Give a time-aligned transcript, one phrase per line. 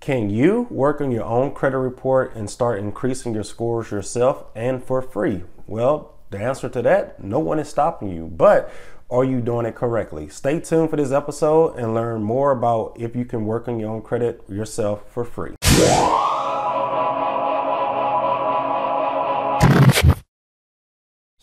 [0.00, 4.82] Can you work on your own credit report and start increasing your scores yourself and
[4.82, 5.44] for free?
[5.66, 8.24] Well, the answer to that, no one is stopping you.
[8.24, 8.72] But
[9.10, 10.30] are you doing it correctly?
[10.30, 13.90] Stay tuned for this episode and learn more about if you can work on your
[13.90, 15.54] own credit yourself for free.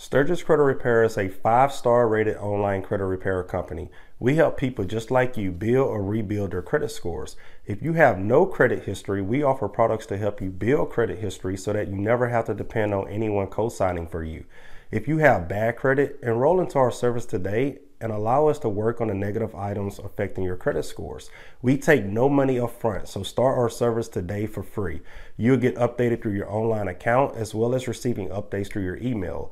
[0.10, 3.90] Stirgus Credit Repair is a five star rated online credit repair company.
[4.20, 7.36] We help people just like you build or rebuild their credit scores.
[7.66, 11.58] If you have no credit history, we offer products to help you build credit history
[11.58, 14.45] so that you never have to depend on anyone co signing for you.
[14.91, 19.02] If you have bad credit, enroll into our service today and allow us to work
[19.02, 21.30] on the negative items affecting your credit scores.
[21.62, 25.02] We take no money up front, so start our service today for free.
[25.36, 29.52] You'll get updated through your online account as well as receiving updates through your email.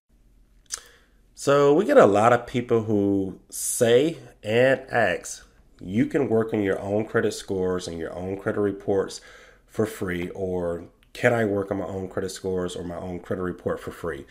[1.43, 5.43] So we get a lot of people who say and ask,
[5.83, 9.21] you can work on your own credit scores and your own credit reports
[9.65, 13.41] for free, or can I work on my own credit scores or my own credit
[13.41, 14.27] report for free?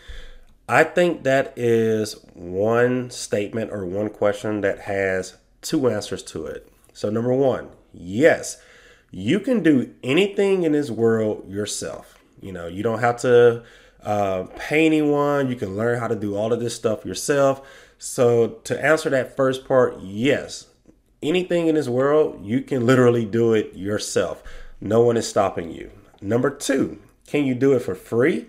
[0.68, 6.70] I think that is one statement or one question that has two answers to it.
[6.92, 8.62] So, number one, yes,
[9.10, 12.22] you can do anything in this world yourself.
[12.40, 13.64] You know, you don't have to
[14.04, 15.48] uh, pay anyone.
[15.48, 17.66] You can learn how to do all of this stuff yourself.
[17.98, 20.68] So, to answer that first part, yes,
[21.22, 24.42] anything in this world, you can literally do it yourself.
[24.80, 25.90] No one is stopping you.
[26.22, 28.46] Number two, can you do it for free?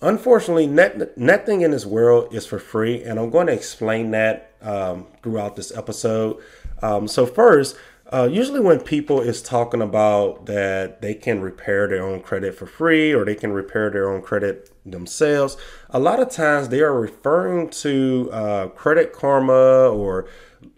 [0.00, 4.52] Unfortunately, net, nothing in this world is for free, and I'm going to explain that
[4.62, 6.38] um, throughout this episode.
[6.82, 7.76] Um, so, first,
[8.12, 12.66] uh, usually, when people is talking about that they can repair their own credit for
[12.66, 15.56] free or they can repair their own credit themselves,
[15.90, 20.28] a lot of times they are referring to uh, Credit Karma or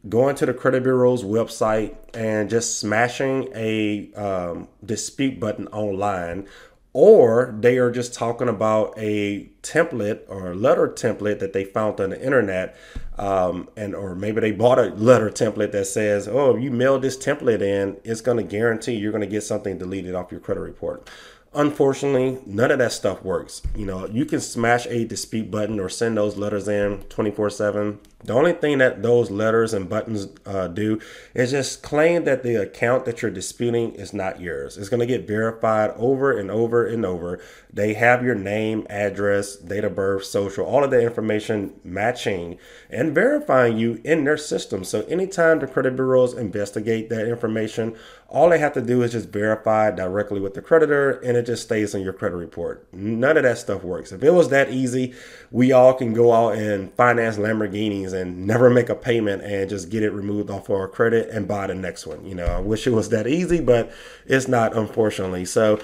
[0.09, 6.47] going to the credit bureau's website and just smashing a um, dispute button online
[6.93, 12.01] or they are just talking about a template or a letter template that they found
[12.01, 12.77] on the internet
[13.19, 16.99] um, and or maybe they bought a letter template that says oh if you mail
[16.99, 20.41] this template in it's going to guarantee you're going to get something deleted off your
[20.41, 21.09] credit report
[21.55, 23.61] Unfortunately, none of that stuff works.
[23.77, 27.99] You know, you can smash a dispute button or send those letters in 24 7.
[28.25, 31.01] The only thing that those letters and buttons uh, do
[31.35, 34.77] is just claim that the account that you're disputing is not yours.
[34.77, 37.41] It's going to get verified over and over and over.
[37.73, 42.59] They have your name, address, date of birth, social, all of the information matching
[42.91, 44.85] and verifying you in their system.
[44.85, 47.97] So anytime the credit bureaus investigate that information,
[48.33, 51.65] all they have to do is just verify directly with the creditor and it just
[51.65, 52.87] stays on your credit report.
[52.91, 54.11] None of that stuff works.
[54.11, 55.13] If it was that easy,
[55.51, 59.91] we all can go out and finance Lamborghinis and never make a payment and just
[59.91, 62.25] get it removed off our credit and buy the next one.
[62.25, 63.93] You know, I wish it was that easy, but
[64.25, 65.45] it's not, unfortunately.
[65.45, 65.79] So,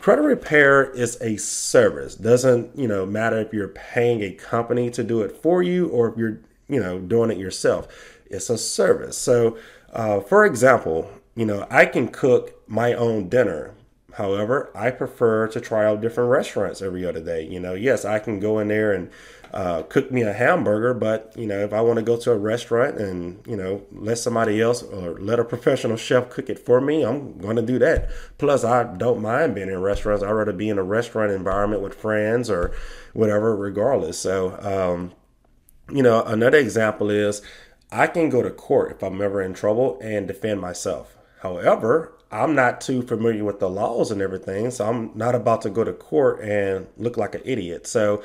[0.00, 2.16] credit repair is a service.
[2.16, 6.10] Doesn't, you know, matter if you're paying a company to do it for you or
[6.10, 6.38] if you're,
[6.68, 7.88] you know, doing it yourself.
[8.26, 9.16] It's a service.
[9.16, 9.56] So,
[9.94, 13.74] uh, for example, you know, I can cook my own dinner.
[14.14, 17.44] However, I prefer to try out different restaurants every other day.
[17.46, 19.10] You know, yes, I can go in there and
[19.52, 22.38] uh, cook me a hamburger, but you know, if I want to go to a
[22.38, 26.80] restaurant and you know let somebody else or let a professional chef cook it for
[26.80, 28.08] me, I'm going to do that.
[28.38, 30.22] Plus, I don't mind being in restaurants.
[30.22, 32.72] I'd rather be in a restaurant environment with friends or
[33.14, 34.18] whatever, regardless.
[34.18, 35.12] So, um,
[35.94, 37.42] you know, another example is
[37.90, 41.16] I can go to court if I'm ever in trouble and defend myself.
[41.44, 45.70] However, I'm not too familiar with the laws and everything, so I'm not about to
[45.70, 47.86] go to court and look like an idiot.
[47.86, 48.22] So,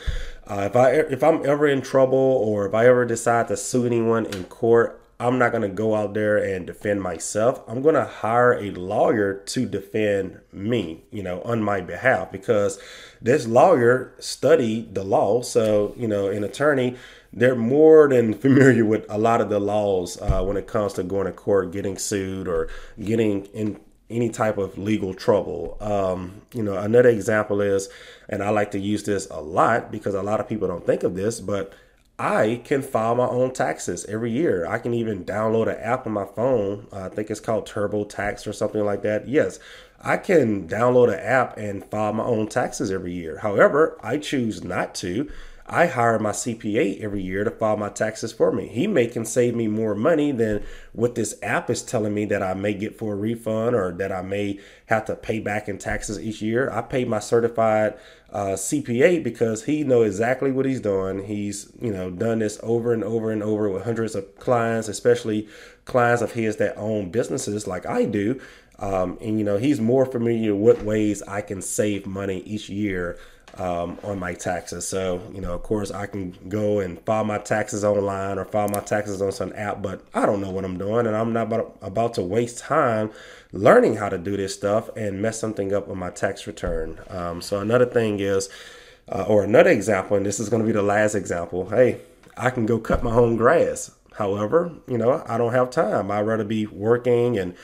[0.47, 3.85] uh, if I if I'm ever in trouble or if I ever decide to sue
[3.85, 7.61] anyone in court, I'm not going to go out there and defend myself.
[7.67, 12.79] I'm going to hire a lawyer to defend me, you know, on my behalf because
[13.21, 15.41] this lawyer studied the law.
[15.41, 16.95] So, you know, an attorney
[17.31, 21.03] they're more than familiar with a lot of the laws uh, when it comes to
[21.03, 22.69] going to court, getting sued, or
[22.99, 23.79] getting in
[24.09, 25.77] any type of legal trouble.
[25.79, 27.89] Um, you know, another example is,
[28.27, 31.03] and I like to use this a lot because a lot of people don't think
[31.03, 31.73] of this, but
[32.19, 34.67] I can file my own taxes every year.
[34.67, 36.87] I can even download an app on my phone.
[36.91, 39.29] I think it's called TurboTax or something like that.
[39.29, 39.57] Yes,
[40.01, 43.37] I can download an app and file my own taxes every year.
[43.37, 45.31] However, I choose not to.
[45.69, 48.67] I hire my CPA every year to file my taxes for me.
[48.67, 50.63] He may can save me more money than
[50.93, 54.11] what this app is telling me that I may get for a refund or that
[54.11, 56.71] I may have to pay back in taxes each year.
[56.71, 57.99] I pay my certified
[58.31, 61.25] uh, CPA because he know exactly what he's doing.
[61.25, 65.47] He's you know done this over and over and over with hundreds of clients, especially
[65.85, 68.41] clients of his that own businesses like I do.
[68.79, 73.19] Um, and you know he's more familiar with ways I can save money each year
[73.57, 74.87] um, on my taxes.
[74.87, 78.69] So, you know, of course, I can go and file my taxes online or file
[78.69, 81.47] my taxes on some app, but I don't know what I'm doing, and I'm not
[81.47, 83.11] about, about to waste time
[83.51, 86.99] learning how to do this stuff and mess something up on my tax return.
[87.09, 88.49] Um, so, another thing is,
[89.11, 91.69] uh, or another example, and this is going to be the last example.
[91.69, 92.01] Hey,
[92.37, 93.91] I can go cut my own grass.
[94.13, 96.11] However, you know, I don't have time.
[96.11, 97.55] I'd rather be working and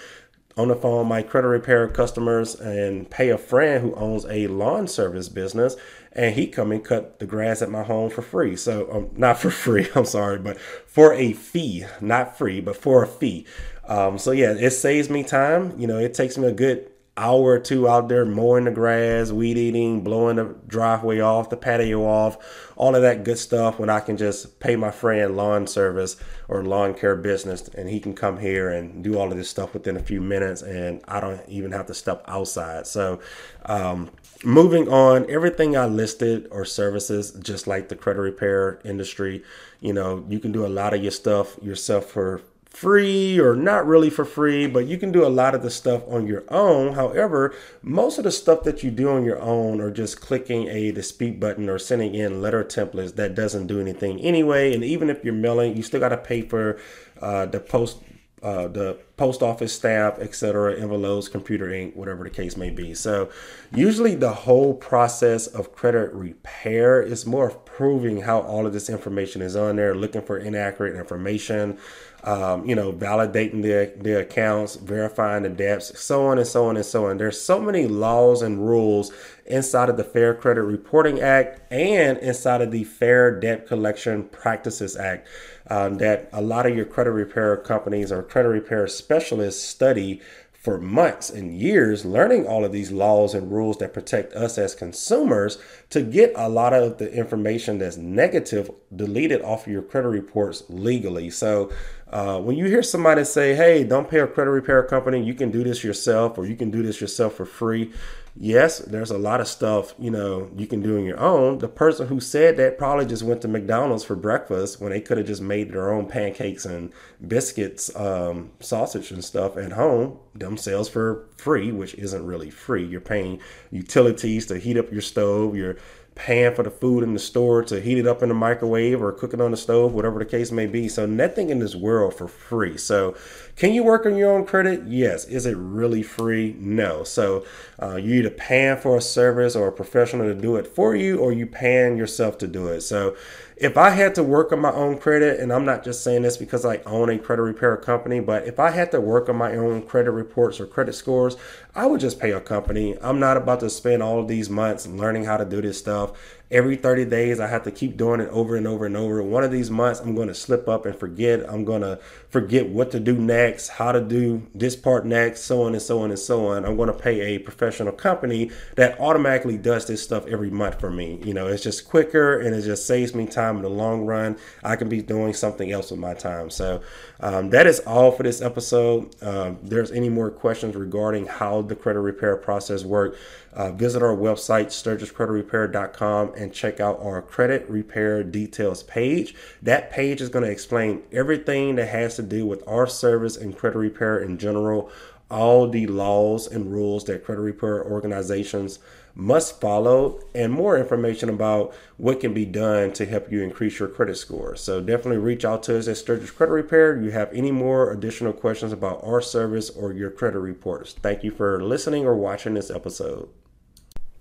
[0.57, 4.87] on the phone my credit repair customers and pay a friend who owns a lawn
[4.87, 5.75] service business
[6.13, 8.55] and he come and cut the grass at my home for free.
[8.55, 13.03] So um, not for free i'm sorry but for a fee not free but for
[13.03, 13.45] a fee.
[13.87, 15.77] Um, so yeah it saves me time.
[15.79, 19.31] You know it takes me a good hour or two out there mowing the grass,
[19.31, 22.37] weed eating, blowing the driveway off, the patio off,
[22.75, 26.17] all of that good stuff when I can just pay my friend lawn service
[26.49, 29.73] or lawn care business and he can come here and do all of this stuff
[29.73, 32.85] within a few minutes and I don't even have to step outside.
[32.85, 33.21] So,
[33.65, 34.11] um,
[34.43, 39.41] moving on, everything I listed or services, just like the credit repair industry,
[39.79, 42.41] you know, you can do a lot of your stuff yourself for
[42.75, 46.03] free or not really for free, but you can do a lot of the stuff
[46.09, 46.93] on your own.
[46.93, 50.91] However, most of the stuff that you do on your own are just clicking a
[50.91, 54.73] dispute button or sending in letter templates that doesn't do anything anyway.
[54.73, 56.77] And even if you're mailing, you still got to pay for
[57.21, 57.99] uh, the post
[58.43, 62.93] uh, the post office staff, etc., envelopes, computer ink, whatever the case may be.
[62.93, 63.29] So,
[63.73, 68.89] usually the whole process of credit repair is more of proving how all of this
[68.89, 71.77] information is on there, looking for inaccurate information,
[72.25, 76.75] um, you know, validating the the accounts, verifying the debts, so on and so on
[76.75, 77.17] and so on.
[77.17, 79.11] There's so many laws and rules
[79.45, 84.97] inside of the Fair Credit Reporting Act and inside of the Fair Debt Collection Practices
[84.97, 85.27] Act
[85.69, 90.19] um, that a lot of your credit repair companies or credit repair specialists study
[90.51, 94.73] for months and years learning all of these laws and rules that protect us as
[94.73, 95.59] consumers
[95.91, 100.63] to get a lot of the information that's negative deleted off of your credit reports
[100.67, 101.29] legally.
[101.29, 101.71] So
[102.07, 105.51] uh, when you hear somebody say, hey, don't pay a credit repair company, you can
[105.51, 107.93] do this yourself or you can do this yourself for free
[108.35, 111.59] yes, there's a lot of stuff, you know, you can do on your own.
[111.59, 115.17] The person who said that probably just went to McDonald's for breakfast when they could
[115.17, 116.91] have just made their own pancakes and
[117.25, 122.85] biscuits, um, sausage and stuff at home themselves for free, which isn't really free.
[122.85, 123.39] You're paying
[123.71, 125.77] utilities to heat up your stove, you're
[126.15, 129.11] paying for the food in the store to heat it up in the microwave or
[129.11, 130.87] cook it on the stove, whatever the case may be.
[130.87, 132.77] So nothing in this world for free.
[132.77, 133.15] So
[133.57, 134.83] can you work on your own credit?
[134.87, 135.25] Yes.
[135.25, 136.55] Is it really free?
[136.57, 137.03] No.
[137.03, 137.45] So
[137.81, 141.19] uh, you either paying for a service or a professional to do it for you,
[141.19, 142.81] or you paying yourself to do it.
[142.81, 143.15] So
[143.57, 146.35] if I had to work on my own credit, and I'm not just saying this
[146.35, 149.55] because I own a credit repair company, but if I had to work on my
[149.55, 151.37] own credit reports or credit scores,
[151.73, 152.97] I would just pay a company.
[153.01, 156.11] I'm not about to spend all these months learning how to do this stuff
[156.55, 159.21] every 30 days i have to keep doing it over and over and over.
[159.21, 161.47] One of these months i'm going to slip up and forget.
[161.49, 165.63] I'm going to forget what to do next how to do this part next so
[165.63, 166.65] on and so on and so on.
[166.65, 170.89] I'm going to pay a professional company that automatically does this stuff every month for
[170.89, 171.19] me.
[171.23, 174.37] You know it's just quicker and it just saves me time in the long run.
[174.63, 176.49] I can be doing something else with my time.
[176.49, 176.81] So
[177.19, 179.15] um, that is all for this episode.
[179.21, 183.17] Um, there's any more questions regarding how the credit repair process work
[183.55, 189.33] uh, visit our website stirguscreditrepair.com and check out our credit repair details page.
[189.61, 193.57] That page is going to explain everything that has to do with our service and
[193.57, 194.91] credit repair in general,
[195.31, 198.79] all the laws and rules that credit repair organizations
[199.15, 203.87] must follow, and more information about what can be done to help you increase your
[203.87, 204.57] credit score.
[204.57, 206.97] So definitely reach out to us at Stirgus Credit Repair.
[206.97, 210.93] If you have any more additional questions about our service or your credit reports.
[210.93, 213.29] Thank you for listening or watching this episode.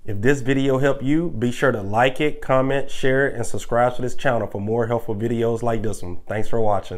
[0.06, 3.96] If this video helped you, be sure to like it, comment, share it, and subscribe
[3.96, 6.18] to this channel for more helpful videos like this one.
[6.26, 6.92] Thanks for watching.